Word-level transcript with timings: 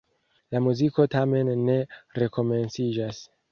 La 0.55 0.61
muziko 0.67 1.05
tamen 1.17 1.53
ne 1.69 1.77
rekomenciĝas. 2.25 3.25